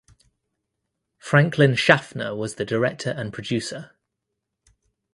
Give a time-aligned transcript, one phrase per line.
[1.19, 3.91] Franklin Schaffner was the director and producer.